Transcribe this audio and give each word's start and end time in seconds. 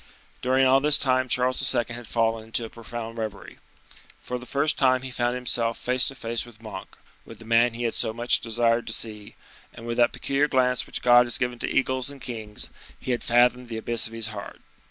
During 0.41 0.65
all 0.65 0.79
this 0.79 0.97
time 0.97 1.29
Charles 1.29 1.61
II. 1.75 1.85
had 1.89 2.07
fallen 2.07 2.45
into 2.45 2.65
a 2.65 2.71
profound 2.71 3.19
reverie. 3.19 3.59
For 4.19 4.39
the 4.39 4.47
first 4.47 4.75
time 4.79 5.03
he 5.03 5.11
found 5.11 5.35
himself 5.35 5.77
face 5.77 6.07
to 6.07 6.15
face 6.15 6.43
with 6.43 6.59
Monk; 6.59 6.95
with 7.23 7.37
the 7.37 7.45
man 7.45 7.75
he 7.75 7.83
had 7.83 7.93
so 7.93 8.11
much 8.11 8.39
desired 8.39 8.87
to 8.87 8.93
see; 8.93 9.35
and, 9.71 9.85
with 9.85 9.97
that 9.97 10.11
peculiar 10.11 10.47
glance 10.47 10.87
which 10.87 11.03
God 11.03 11.27
has 11.27 11.37
given 11.37 11.59
to 11.59 11.69
eagles 11.69 12.09
and 12.09 12.19
kings, 12.19 12.71
he 12.99 13.11
had 13.11 13.21
fathomed 13.21 13.69
the 13.69 13.77
abyss 13.77 14.07
of 14.07 14.13
his 14.13 14.29
heart. 14.29 14.61